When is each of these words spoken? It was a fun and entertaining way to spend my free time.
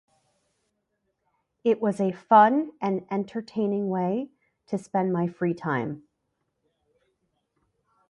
It 1.63 1.79
was 1.79 1.99
a 2.01 2.11
fun 2.11 2.71
and 2.81 3.05
entertaining 3.11 3.87
way 3.87 4.31
to 4.65 4.79
spend 4.79 5.13
my 5.13 5.27
free 5.27 5.53
time. 5.53 6.05